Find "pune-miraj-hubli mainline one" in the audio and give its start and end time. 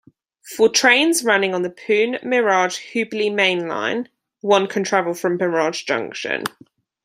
1.69-4.65